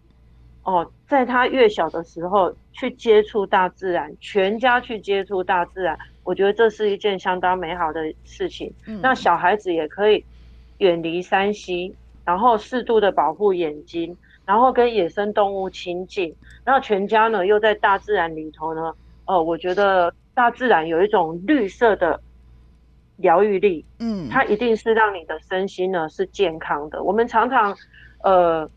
[0.67, 8.71] 哦，在他越小的时候去接触大自然，全家去接触大自然，我觉得这是一件相当美好的事情。
[8.85, 10.23] 嗯，那小孩子也可以
[10.79, 18.93] 远离山西然后适度的保护眼睛，然后跟野生动物亲近，然后全家呢又在大自然里头呢，
[19.25, 20.13] 呃，我觉得。
[20.37, 22.21] 大自然有一种绿色的
[23.15, 27.01] 疗愈力，嗯，它一定是让你的身心呢是健康的。
[27.01, 27.75] 我们常常
[28.21, 28.69] 呃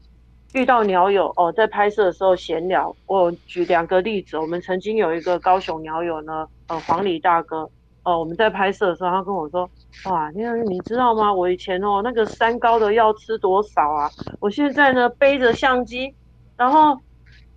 [0.52, 2.94] 遇到鸟友哦，在拍摄的时候闲聊。
[3.06, 7.58] 我举两个例子，我们曾经有一个高雄鸟友呢，呃，黄礼大哥，
[8.02, 9.68] 哦、呃，我们在拍摄的时候，他跟我说，
[10.06, 11.32] 哇，你你知道吗？
[11.32, 14.10] 我以前哦那个三高的要吃多少啊？
[14.40, 16.14] 我现在呢背着相机，
[16.56, 16.98] 然后。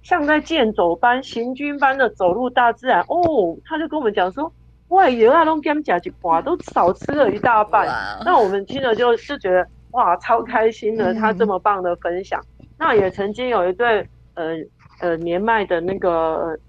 [0.06, 4.52] 像在健走般、行军般的走入大自然哦，他就跟我们讲说
[4.92, 5.84] ：“哇，有啊，拢给他们
[6.24, 7.88] 哇，都少吃了一大半。”
[8.26, 12.38] 那我们听了就就觉得哇，超开心的，他这么棒的分享。
[12.42, 12.46] 嗯、
[12.84, 14.58] 那也曾经有一对呃
[15.00, 16.60] 呃年迈的那个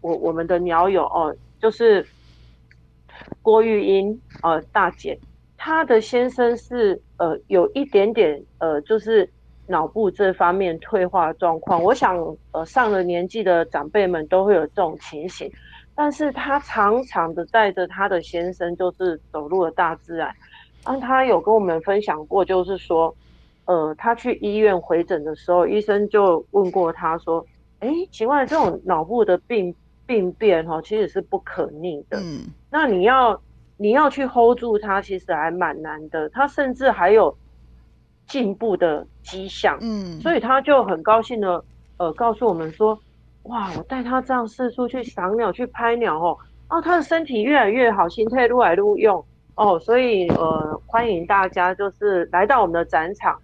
[0.00, 2.04] 我我们的鸟友哦，就是
[3.40, 5.16] 郭玉英呃大姐，
[5.56, 9.28] 她的先生是呃有一点点呃就是。
[9.66, 12.18] 脑部这方面退化状况，我想，
[12.52, 15.50] 呃，上了年纪的长辈们都会有这种情形。
[15.94, 20.28] 但是她常常的带着她的先生，就是走入了大自然。
[20.82, 23.16] 啊，他有跟我们分享过，就是说，
[23.66, 27.44] 呃，他去医院回诊的时候，医生就问过他说
[27.80, 29.74] ：“哎，请问这种脑部的病
[30.06, 32.18] 病变哈，其实是不可逆的。
[32.20, 33.40] 嗯，那你要
[33.76, 36.28] 你要去 hold 住它，其实还蛮难的。
[36.28, 37.36] 他甚至还有。”
[38.26, 41.62] 进步的迹象，嗯，所以他就很高兴的，
[41.98, 42.98] 呃，告诉我们说，
[43.42, 46.38] 哇，我带他这样四处去赏鸟、去拍鸟哦，
[46.70, 49.22] 哦，他的身体越来越好，心态越来越用
[49.56, 53.38] 哦，所以呃，欢迎大家就是来到我们的展场，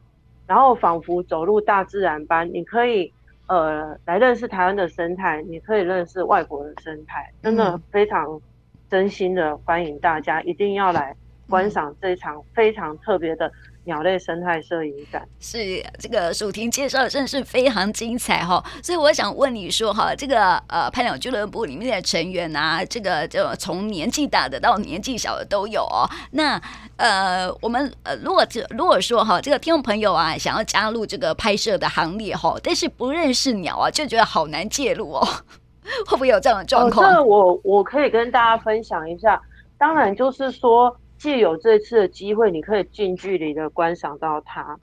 [0.50, 3.12] 然后仿佛走入大自然般，你可以
[3.46, 8.40] 呃来认识台湾的生态，你可以认识外国的生态，真的非常
[8.88, 11.14] 真心的欢迎大家一定要来
[11.48, 13.52] 观赏这场非常特别的。
[13.84, 18.62] 鸟类生态摄影展是这个淑婷介绍的，真的是非常精彩哈。
[18.82, 26.04] 所以我想问你说哈，这个呃拍鸟俱乐部里面的成员啊，这个就从年纪大的到年纪小的都有哦。
[26.32, 26.60] 那
[26.96, 35.26] 呃，我们呃如果如果说哈，这个听众朋友啊想要加入这个拍摄的行列哈，但是不认识鸟啊，就觉得好难介入哦，
[36.06, 37.10] 会不会有这样的状况？
[37.10, 39.40] 哦，这我我可以跟大家分享一下。
[39.78, 40.94] 当然就是说。
[41.20, 44.78] 借有这次的机会，你可以近距离的观赏到它。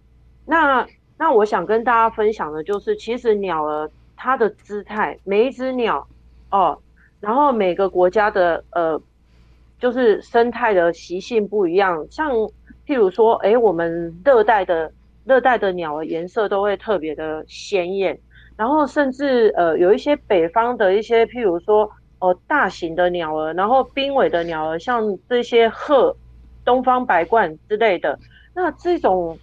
[0.45, 6.07] 那那我想跟大家分享的就是，其实鸟儿它的姿态，每一只鸟
[6.51, 6.77] 哦，
[7.19, 9.01] 然后每个国家的呃，
[9.79, 12.05] 就是生态的习性不一样。
[12.11, 12.31] 像
[12.85, 14.91] 譬如说，哎，我们热带的
[15.25, 18.19] 热带的鸟儿颜色都会特别的鲜艳，
[18.55, 26.15] 然后甚至呃有一些北方的一些譬如说哦、大型的鸟儿，然后濒危的鸟儿，像这些鹤。
[26.67, 28.19] 东方白冠之类的，
[28.53, 29.39] 那这种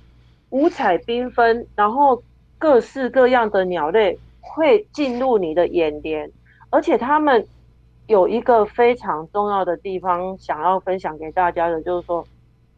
[0.50, 2.22] 五彩缤纷，然后
[2.58, 6.30] 各式各样的鸟类会进入你的眼帘，
[6.68, 7.46] 而且它们
[8.08, 12.22] 有一个非常重要的地方想要分享给大家的，就是说，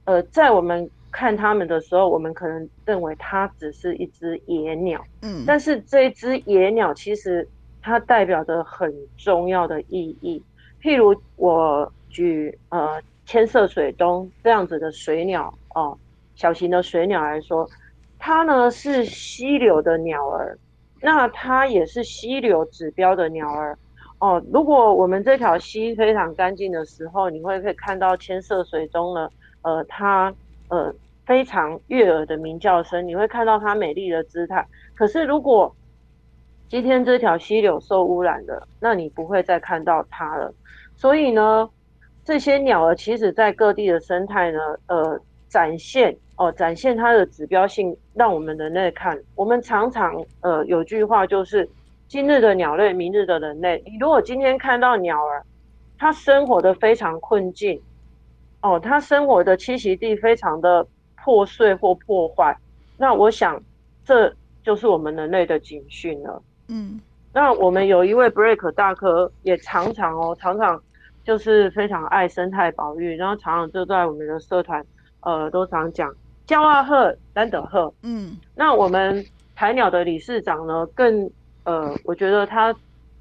[0.05, 7.49] 呃，在我们看它们的时候，我们可能认为它只是一只野鸟，嗯，但是这一只野鸟其实
[7.83, 10.41] 它代表着很重要的意义，
[10.81, 13.03] 譬如我举呃。
[13.27, 15.99] 千色水鶇这样子的水鸟哦，
[16.37, 17.69] 小型的水鸟来说，
[18.21, 20.57] 它呢是溪流的鸟儿，
[21.03, 23.77] 那它也是溪流指标的鸟儿
[24.21, 24.41] 哦。
[24.53, 29.29] 如果我们这条溪非常干净的时候，你会可以看到千色水鶇呢，
[29.63, 30.33] 呃，它
[30.69, 30.95] 呃
[31.27, 34.65] 非常悦耳的鸣叫声，你会看到它美丽的姿态。
[34.95, 35.75] 可是如果
[36.69, 40.55] 今天这条溪流受污染了，那你不会再看到它了。
[40.95, 41.69] 所以呢。
[42.27, 44.59] 这些鸟儿其实在各地的生态呢，
[44.89, 49.17] 呃，展现哦，展现它的指标性，让我们人类看。
[49.37, 51.69] 我们常常呃有句话就是：
[52.09, 53.81] 今日的鸟类，明日的人类。
[53.87, 55.45] 你如果今天看到鸟儿，
[55.97, 57.81] 它生活的非常困境，
[58.61, 60.85] 哦，它生活的栖息地非常的
[61.23, 62.57] 破碎或破坏，
[62.97, 63.63] 那我想
[64.05, 64.35] 这
[64.65, 66.43] 就是我们人类的警讯了。
[66.67, 67.01] 嗯，
[67.33, 70.83] 那我们有一位 break 大哥，也常常哦，常常
[71.27, 74.83] 就是非常爱生态保育，然后常常就在我们的社团，
[75.21, 76.15] 呃，都常讲
[76.47, 77.93] 叫啊鹤，丹德鹤。
[78.03, 79.25] 嗯，那我们
[79.57, 81.29] 台鸟的理事长呢，更
[81.65, 82.73] 呃，我觉得他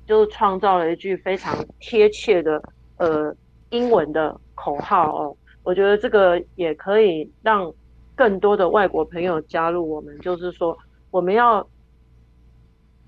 [0.05, 2.61] 就创造了一句非常贴切的
[2.97, 3.35] 呃
[3.71, 7.73] 英文的口号哦，我觉得这个也可以让
[8.13, 10.77] 更多的外国朋友加入我们，就是说
[11.09, 11.67] 我们要。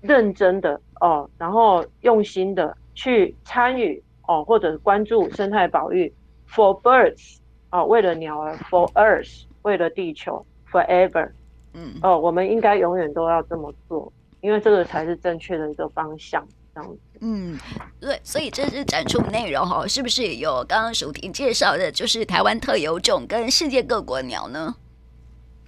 [0.00, 6.12] 认真的哦，然后用心的去参与哦，或者关注生态保育
[6.48, 7.38] ，for birds
[7.72, 11.28] 哦，为了鸟儿，for earth 为了地球，forever，
[11.72, 14.12] 嗯哦，我们应该永远都要这么做，
[14.42, 16.98] 因为这个才是正确的一个方向，这样子。
[17.20, 17.58] 嗯，
[17.98, 24.76] 对，所以这是展出内容哈，是不是也有刚刚淑婷介绍的，就是台湾特有种跟世界各国鸟呢？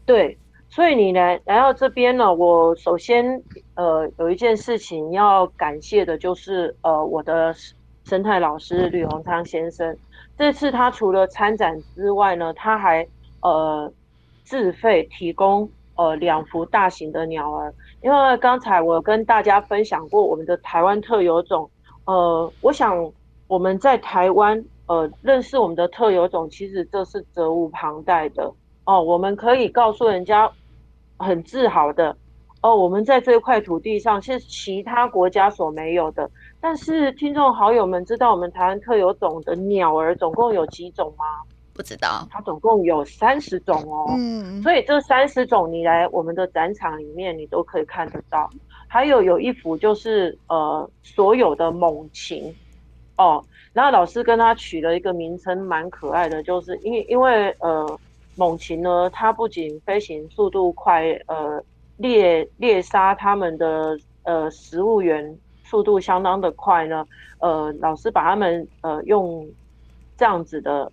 [0.05, 0.39] 对。
[0.73, 3.43] 所以你来来到这边呢，我首先
[3.75, 7.53] 呃有一件事情要感谢的，就是呃我的
[8.11, 9.97] 生态老师吕洪昌先生。
[10.37, 13.07] 这次他除了参展之外呢，他还
[13.41, 13.93] 呃
[14.43, 17.73] 自费提供呃两幅大型的鸟儿。
[18.03, 21.71] 因为刚才我跟大家分享过我们的台湾特有种，
[22.05, 23.13] 呃，我想
[23.47, 28.53] 我们在台湾呃认识我们的特有种，其实这是责无旁贷的
[28.87, 29.01] 哦。
[29.01, 30.51] 我们可以告诉人家。
[31.23, 32.17] 很自豪的
[32.63, 36.31] 哦，我们在这块土地上是其他国家所没有的。
[36.61, 41.25] 但是听众好友们知道我们台湾特有种的鸟儿总共有几种吗？
[41.73, 44.15] 不知道，它总共有三十种哦。
[44.17, 48.51] 嗯，所以这三十种你来我们的展场里面你都可以看得到。
[48.87, 52.55] 还有有一幅就是呃所有的猛禽
[53.17, 53.43] 哦，
[53.73, 57.99] 然后老师跟他取了一个名称蛮可爱的，就是因为因为呃。
[58.37, 61.63] 猛禽呢，它不仅飞行速度快，呃，
[61.99, 65.37] 猎猎杀它们的呃食物源
[65.71, 67.07] 速度相当的快呢。
[67.39, 69.49] 呃，老师把他们呃用
[70.17, 70.91] 这样子的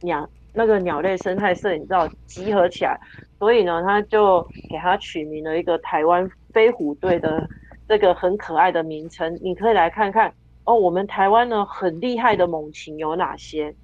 [0.00, 2.98] 鸟那个鸟类生态摄影照集合起来，
[3.38, 7.46] 所以呢，他就给它取名了一个台湾飞虎队的
[7.86, 9.38] 这个很可爱的名称。
[9.42, 10.32] 你可以来看看
[10.64, 13.74] 哦，我们台湾呢很厉害的猛禽有哪些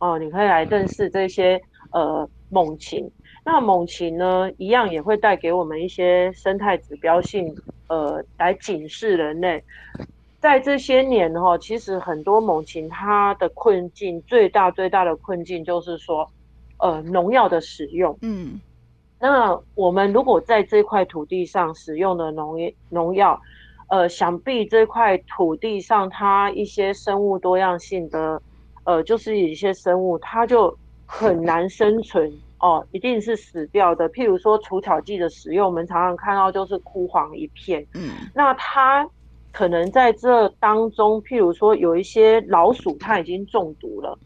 [0.00, 0.18] 哦？
[0.18, 1.60] 你可以来认识这些
[1.92, 2.28] 呃。
[2.50, 3.10] 猛禽，
[3.44, 7.52] 那猛禽呢，一样也会带给我们一些生态指标性，
[7.88, 9.62] 呃，来警示人类。
[10.40, 16.30] 在这些年哈，其实很多猛禽它的困境最大最大的困境就是说，
[16.78, 18.18] 呃，农药的使用。
[18.20, 18.60] 嗯，
[19.18, 22.56] 那我们如果在这块土地上使用的农
[22.90, 23.40] 农药，
[23.88, 28.42] 呃，想必这块土地上它一些生物多样性的，
[28.84, 32.30] 呃，就是一些生物它就很难生存。
[32.64, 34.08] 哦，一定是死掉的。
[34.08, 37.86] 譬如说除草剂的使用，我们常常看到就是枯黄一片。
[37.92, 39.06] 嗯，那它
[39.52, 44.18] 可能在这当中，譬如说有一些老鼠，它已经中毒了。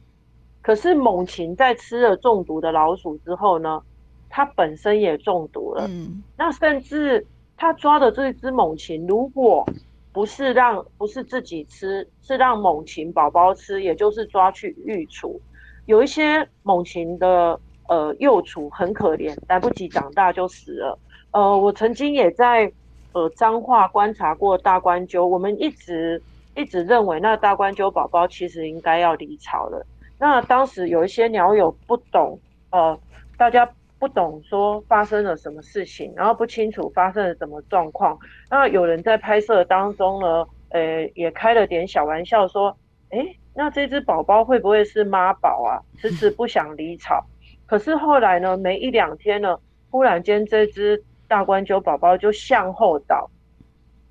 [0.63, 3.83] 可是猛禽在吃了中毒的老鼠之后呢，
[4.29, 5.89] 它本身也中毒了。
[5.89, 9.67] 嗯，那甚至它抓的这只猛禽，如果
[10.13, 15.41] 不是让不是自己吃，是让猛禽宝宝吃，也就是抓去育雏，
[15.87, 17.59] 有一些猛禽的。
[17.89, 20.99] 呃，幼雏很可怜，来不及长大就死了。
[21.33, 22.71] 呃，我曾经也在
[23.13, 26.23] 呃彰化观察过大冠鷲，我们一直
[26.55, 29.85] 一直认为那大冠鷲宝宝其实应该要离巢了。
[30.19, 32.39] 那当时有一些鸟友不懂，
[32.71, 32.99] 呃，
[33.37, 38.19] 大家不懂说发生了什么事情，然后不清楚发生了什么状况。
[38.51, 42.77] 那有人在拍摄当中呢，呃，也开了点小玩笑说，
[43.11, 45.81] 诶，那这只宝宝会不会是妈宝啊？
[45.99, 47.25] 迟迟不想离巢。
[47.69, 49.59] 可是后来呢，没一两天呢，
[49.91, 53.31] 忽然间这只大冠鸠宝宝就向后倒，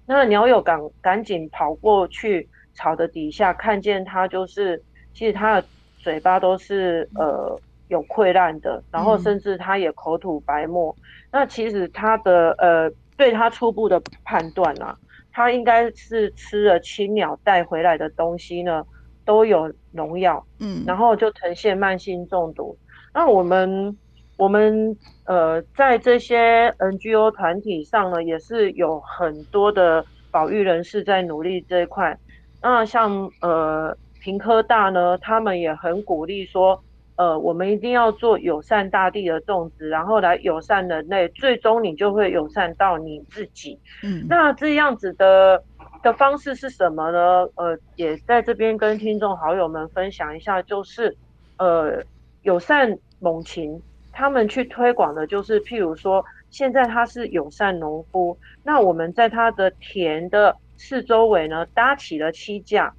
[0.05, 4.79] 那鸟友赶赶紧跑过去草的底下，看见它就是，
[5.11, 5.67] 其实它的
[5.97, 10.95] 嘴巴都是呃有溃烂的，然后甚至它也口吐白沫。
[10.99, 14.95] 嗯、那其实它的呃，对它初步的判断啊，
[15.31, 18.85] 它应该是吃了青鸟带回来的东西呢，
[19.25, 22.77] 都有农药，嗯，然后就呈现慢性中毒。
[23.17, 23.97] 那我们
[24.37, 24.95] 我们
[25.25, 32.15] 呃，在这些 NGO 团体上呢，也是有很多的保育人士在努力这一块。
[32.61, 36.79] 那像呃平科大呢，他们也很鼓励说，
[37.15, 43.79] 呃，我们一定要做友善大地的种植，然后来友善人类，最终你就会友善到你自己。
[44.03, 45.63] 嗯，那这样子的
[46.03, 47.49] 的方式是什么呢？
[47.55, 51.17] 呃，也在这边跟听众好友们分享一下，就是
[51.57, 52.03] 呃
[52.47, 52.97] 友善。
[53.19, 53.81] 猛禽，
[54.11, 62.93] 他们去推广的就是，譬如说，现在他是友善农夫，那我们在他的田的四周围呢搭起了栖架。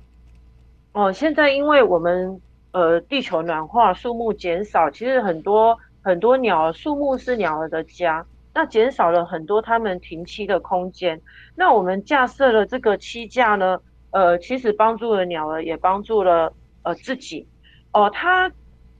[0.90, 2.40] 哦，现在因为我们
[2.72, 11.22] 呃地球暖化，树木减少，其实很多很多鸟儿，树木是鸟儿的家，那减少了很多它们停栖的空间。
[11.54, 13.80] 那我们架设了这个栖架呢，
[14.10, 17.46] 呃，其实帮助了鸟儿，也帮助了呃自己。
[17.92, 18.50] 哦，它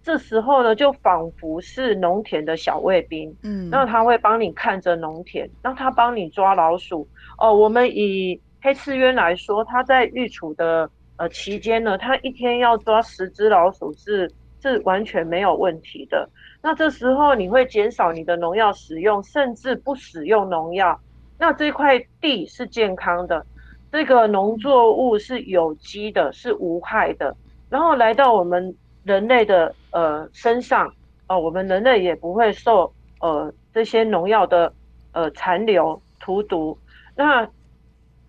[0.02, 7.06] 这时候呢，就仿佛是农田的小卫兵，嗯，那他会帮你看着农田，让他帮你抓老鼠。
[7.38, 14.32] 哦，我们以黑翅鸢来说，它在育雏的呃期间呢，它一天要抓十只老鼠是
[14.62, 16.28] 是完全没有问题的。
[16.62, 20.98] 那这时候你会减少你的农药使用，甚至不使用农药。
[21.38, 23.44] 那这块地是健康的，
[23.92, 27.36] 这个农作物是有机的，是无害的。
[27.68, 28.74] 然后来到我们
[29.08, 30.92] 人类的呃身上，
[31.28, 34.70] 呃，我们人类也不会受呃这些农药的
[35.12, 36.78] 呃残留荼毒。
[37.16, 37.48] 那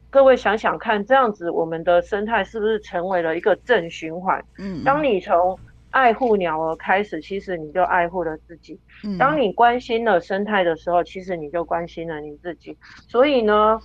[0.09, 4.43] 各位想想看，这样子我们的生态是不是成为了一个正循环？
[4.57, 5.59] 嗯，当你从
[5.91, 8.79] 爱护鸟儿开始，其实你就爱护了自己。
[9.19, 12.77] 当你关心了生态的时候，其实你就关心了你自己。
[13.07, 13.79] 所以呢，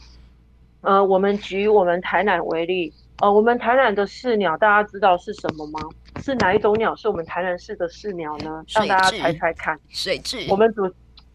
[0.80, 5.80] 呃，我们举我们台南为例，呃，我们台南的市鸟，大家知道是什么吗？
[6.22, 6.94] 是哪一种鸟？
[6.96, 8.64] 是我们台南市的市鸟呢？
[8.68, 9.78] 让大家猜猜看。
[9.88, 10.46] 水蛭。
[10.50, 10.92] 我们主，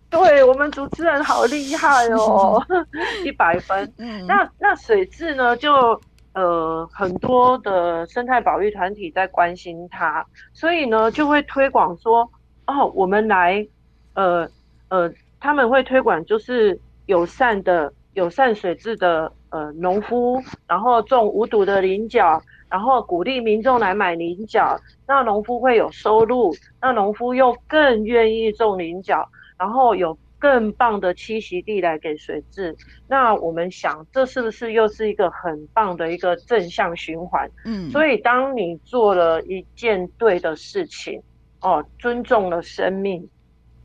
[0.09, 2.61] 对我们主持人好厉害哦，
[3.25, 3.91] 一百分。
[3.97, 4.25] 嗯。
[4.27, 5.55] 那那水蛭呢？
[5.57, 5.99] 就。
[6.33, 10.23] 呃，很多的生态保育团体在关心它，
[10.53, 12.21] 所以呢，就会推广说，
[12.67, 13.67] 哦，我们来，
[14.13, 14.47] 呃
[14.89, 30.17] 呃，他们会推广就是友善的、友善水质的呃农夫，然后种无毒的菱角，然后鼓励民众来买菱角，那农夫会有收入，那农夫又更愿意种菱角，然后有。
[30.41, 32.73] 更棒的栖息地来给水质，
[33.09, 37.51] 那我们想，这是不是又是一个很棒的一个正向循环？
[37.65, 41.21] 嗯，所以当你做了一件对的事情，
[41.59, 43.27] 哦，尊重了生命，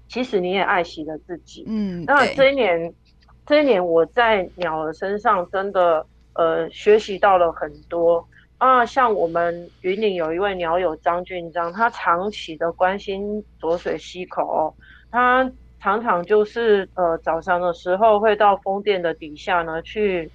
[0.07, 1.65] 其实你也爱惜了自己。
[1.67, 2.95] 嗯，那这一年，
[3.47, 8.26] 这一年我在鸟儿身上真的呃学习到了很多
[8.59, 14.74] 啊，像我们云岭有一位鸟友张俊章，他长期的关心浊水溪口，哦，
[15.11, 15.51] 他。
[15.80, 20.30] 常常就是呃早上的时候会到风电的底下呢去，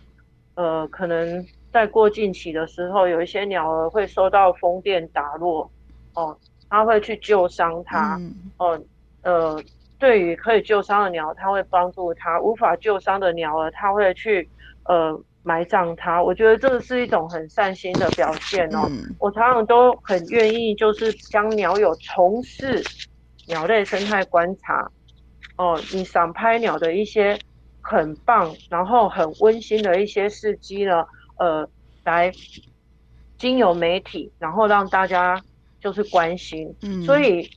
[0.53, 1.43] 呃可能
[1.73, 5.71] 在过境期的时候有一些鸟儿会受到风电打落，
[6.13, 6.37] 哦，
[6.69, 8.21] 他会去救伤它，
[8.57, 8.79] 哦，
[9.23, 9.59] 呃
[9.99, 14.49] 对于可以救伤的鸟，他会帮助它；无法救伤的鸟儿，他会去
[14.85, 16.23] 呃埋葬它。
[16.23, 18.89] 我觉得这是一种很善心的表现哦。
[19.19, 22.81] 我常常都很愿意就是将鸟友从事
[23.47, 24.89] 鸟类生态观察。
[25.57, 27.37] 哦，你赏拍鸟的一些
[27.81, 31.05] 很棒，然后很温馨的一些事迹呢，
[31.37, 31.69] 呃，
[32.05, 32.31] 来
[33.37, 35.37] 经由媒体，然后让大家
[35.81, 37.49] 就是关心，嗯，所以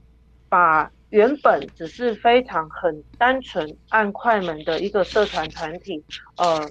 [0.48, 6.02] 把原本只是非常很单纯按快门的一个社团团体，
[6.36, 6.68] 呃。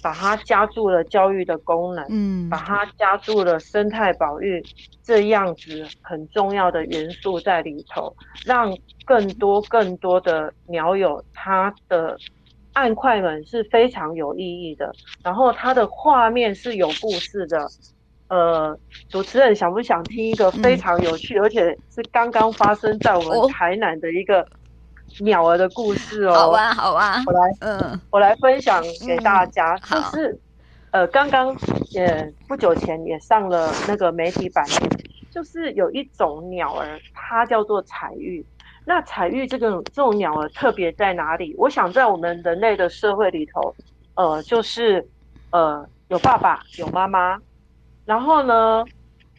[0.00, 4.64] 把它加注了教育的功能，嗯，把它加注了生态保育
[5.02, 8.14] 这样子很重要的元素在里头，
[8.46, 8.72] 让
[9.04, 12.16] 更多更多的鸟友，他的
[12.74, 17.68] 按快门是非常有意义的，然后它的画面是有故事的。
[18.28, 24.46] 呃，主持人想不想听一个非常有趣，嗯、而且是刚刚发生在我们台南的一个？
[25.20, 30.38] 鸟儿的故事哦，好啊，好啊，我来，嗯，我来分享给大家，嗯、就是，
[30.90, 31.56] 呃，刚刚
[31.92, 34.78] 也不久前也上了那个媒体版面，
[35.30, 38.44] 就是有一种鸟儿，它叫做彩玉。
[38.84, 41.54] 那彩玉这个这种鸟儿特别在哪里？
[41.56, 43.74] 我想在我们人类的社会里头，
[44.14, 45.04] 呃，就是
[45.52, 47.40] 呃有爸爸有妈妈，
[48.08, 48.82] 然后呢，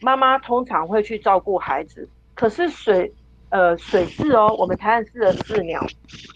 [0.00, 3.12] 妈妈通常会去照顾孩子，可是水。
[3.52, 5.84] 呃，水雉哦，我们台南市的市鸟，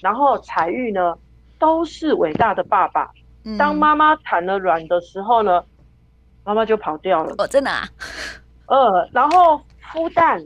[0.03, 1.17] 然后彩玉呢，
[1.61, 3.09] 都是伟大的爸爸。
[3.45, 5.63] 嗯、当妈妈产了卵的时候呢，
[6.43, 7.33] 妈妈就跑掉了。
[7.39, 7.87] 哦，真的啊？
[8.67, 9.63] 呃，然后
[9.93, 10.45] 孵蛋，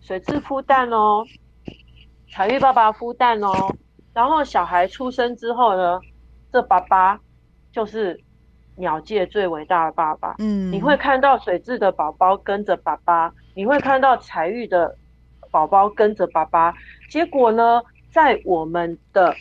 [0.00, 1.22] 水雉孵蛋哦，
[2.32, 3.52] 彩玉爸爸孵蛋哦，
[4.14, 6.00] 然后小孩出生之后呢，
[6.50, 7.20] 这爸爸
[7.70, 8.18] 就是
[8.78, 10.34] 鸟界最伟大的爸爸。
[10.38, 14.96] 嗯，你会看到水雉的宝宝跟着爸爸，你会看到彩玉的。
[15.50, 16.74] 宝宝跟着爸爸，
[17.08, 19.34] 结果呢，在我们的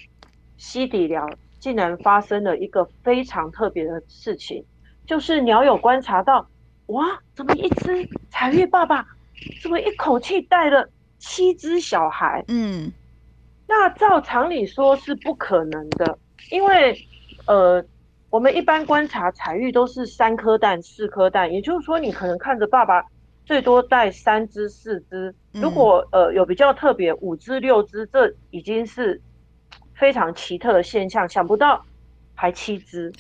[0.56, 1.30] 溪底寮
[1.60, 4.64] 竟然发生了一个非常特别的事情，
[5.06, 6.48] 就是鸟友观察到，
[6.86, 9.06] 哇，怎么一只彩玉爸爸，
[9.62, 10.88] 怎么一口气带了
[11.20, 12.42] 七只小孩？
[12.48, 12.90] 嗯，
[13.68, 16.18] 那照常理说是不可能的，
[16.52, 16.98] 因为
[17.48, 17.84] 呃，
[18.30, 23.04] 我们一般观察彩玉都是三颗蛋、四颗蛋，也就是说，你可能看着爸爸
[23.46, 29.22] 最多带三只、四只，如果呃有比较特别五只、六只，这已经是
[29.96, 31.28] 非常奇特的现象。
[31.30, 31.84] 想不到
[32.36, 33.12] 还七只，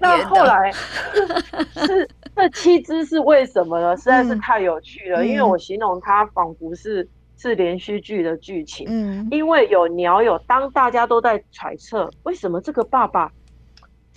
[0.00, 0.72] 那后来
[1.74, 3.96] 是这七只是为什么呢？
[3.96, 7.08] 实在是太有趣了，因为我形容它仿佛是。
[7.40, 13.30] 是连续剧的剧情，嗯，因为有鸟友，当大家都在揣测为什么这个爸爸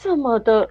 [0.01, 0.67] 这么的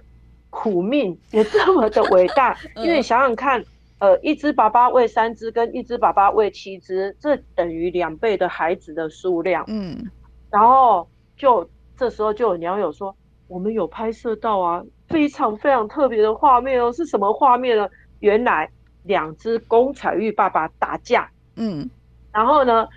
[0.49, 3.63] 苦命，也这么的伟大， 因为想想看，
[3.99, 10.05] 呃，一只爸爸喂三只，跟一只爸爸喂七只，这等于两倍的孩子的数量，嗯，
[10.49, 11.07] 然后
[11.37, 13.15] 就这时候就有鸟友说，
[13.47, 17.87] 我们有拍摄到啊，非常非常特别的画面哦，是什么画面呢？
[18.19, 18.69] 原来
[19.03, 21.89] 两只公彩玉爸爸打架，嗯。
[22.33, 22.87] 然后呢，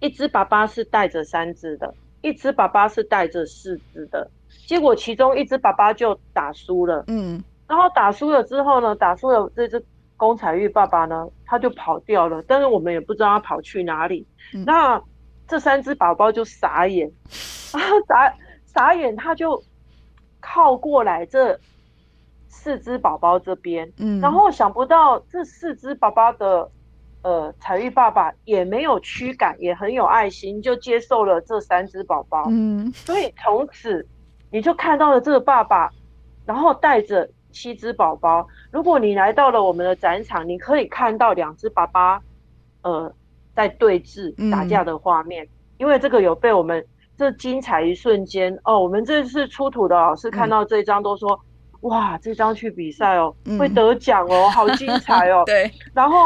[0.00, 4.30] 一只爸爸是带着三只的，一只爸爸是带着四只的。
[4.66, 9.84] 结果其中一只爸爸就打输了，嗯，然后打输了之后呢，打输了这只
[10.16, 14.26] 公彩玉爸爸呢，他就跑掉了，但是我们也不知道他跑去哪里。
[14.54, 15.02] 嗯、那
[15.46, 17.10] 这三只宝宝就傻眼，
[17.72, 18.34] 啊，傻
[18.66, 19.62] 傻眼，他就
[20.40, 21.58] 靠过来这
[22.48, 26.70] 四只宝宝这边，嗯，然后想不到这四只宝宝的。
[27.20, 32.44] 呃，彩玉爸爸也没有驱赶，也很有爱心，就接受了这三只宝宝。
[32.48, 34.06] 嗯，所以从此
[34.50, 35.90] 你就看到了这个爸爸，
[36.44, 38.46] 然后带着七只宝宝。
[38.70, 42.20] 如果你来到了我们的展场，你可以看到两只爸爸，
[42.82, 43.12] 呃，
[43.54, 45.44] 在对峙打架的画面。
[45.44, 46.84] 嗯、因为这个有被我们
[47.16, 51.32] 这精彩一瞬间哦，我们这次出土的老师看到这张都说，
[51.82, 55.42] 嗯、哇，这张去比赛哦，嗯、会得奖哦， 好精彩哦。
[55.46, 56.16] 对，然后。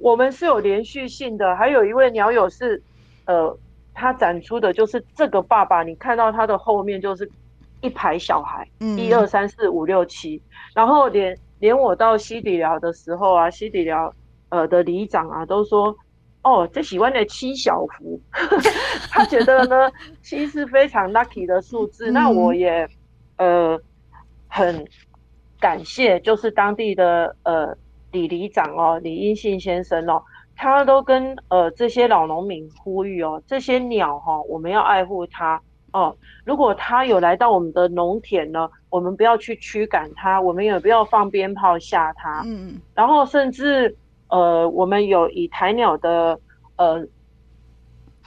[0.00, 2.82] 我们是有连续性的，还有一位鸟友是，
[3.26, 3.56] 呃，
[3.94, 7.30] 他展出的就是这个爸爸，你看到他的后面就是
[7.80, 8.68] 一排小孩，
[8.98, 10.42] 一二三四五六七，
[10.74, 14.12] 然后连连我到西底寮的时候啊，西底寮
[14.50, 15.96] 呃的里长啊都说，
[16.42, 18.20] 哦，这喜欢的七小福，
[19.10, 19.90] 他觉得呢
[20.22, 22.88] 七是非常 lucky 的数字，那我也
[23.38, 23.80] 呃
[24.48, 24.86] 很
[25.60, 27.76] 感谢，就是当地的呃。
[28.14, 30.22] 李里长哦，李英信先生哦，
[30.56, 35.60] 他都跟呃这些老农民呼吁哦，这些鸟哈、哦，我们要爱护它
[35.92, 36.16] 哦。
[36.44, 42.42] 如果它有来到我们的农田呢，我们不要去驱赶它，我们也不要放鞭炮吓它。
[42.46, 43.96] 嗯，然后甚至
[44.28, 46.38] 呃，我们有以台鸟的
[46.76, 47.04] 呃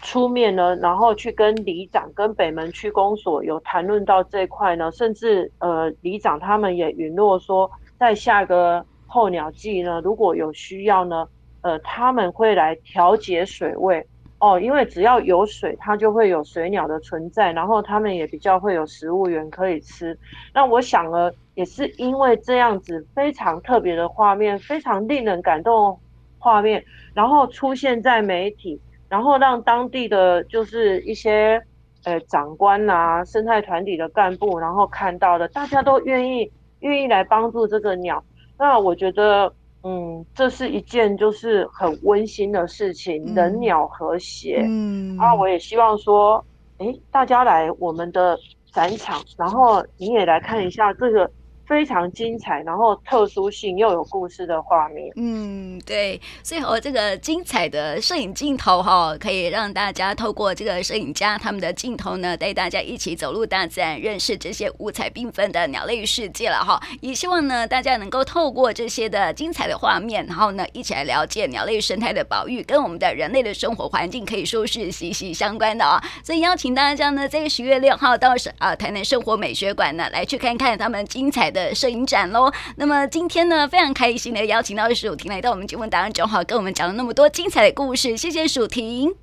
[0.01, 8.85] 出面呢，然后去跟里长、跟北门区公所有谈论到这块呢，甚至呃里长他们也允诺说，在下个。
[9.09, 11.25] 候鸟季呢，如果有需要呢，
[11.67, 14.07] 呃，他们会来调节水位
[14.39, 20.17] 哦，因为只要有水，它就会有水鸟的存在，然后他们也比较会有食物源可以吃。
[20.53, 25.99] 那我想呢，也是因为这样子非常特别的画面，非常令人感动
[26.39, 26.81] 画面，
[27.13, 31.61] 然后出现在媒体，然后让当地的就是一些
[32.05, 36.49] 呃长官啊、生态团体的干部，然后看到的，大家都愿意
[36.79, 38.23] 愿意来帮助这个鸟。
[38.57, 39.53] 那我觉得，
[39.83, 44.65] 嗯，这是一件就是很温馨的事情，嗯、人鸟和谐。
[44.67, 46.43] 嗯，然后我也希望说，
[46.79, 48.37] 诶，大家来我们的
[48.73, 51.31] 展场，然后你也来看一下这个。
[51.67, 55.11] 非常精彩，然后特殊性又有故事的画面。
[55.17, 66.81] 嗯，对，所以和这个精彩的摄影镜头哈，可以让大家透过这个摄影家他们的镜头呢，带大家一起走入大自然，认识这些五彩缤纷的鸟类世界了哈。
[67.01, 76.01] 也希望呢，大家能够透过这些的精彩的画面，然后呢，一起来了解鸟类生态的保育跟我们的人类的生活环境可以说是息息相关的啊。
[76.23, 81.56] 所以邀请大家呢，在十月六号到是啊台南生活美学馆呢，来去看看他们精彩的。
[81.57, 82.51] 的摄影展喽。
[82.75, 88.15] 那么今天呢，非常开心的邀请到舒婷来到我们节目当中，好，跟我们讲了那么多精彩的故事。
[88.15, 89.13] 谢谢蜀婷。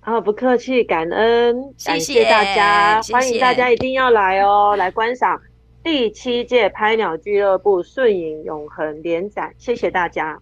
[0.00, 5.38] 啊，不客气，感恩，谢谢大家，谢谢，欢迎大家一定要来哦，来观赏
[5.84, 9.52] 第七届拍鸟俱乐部瞬影永恒联展。
[9.58, 10.40] 谢谢大家。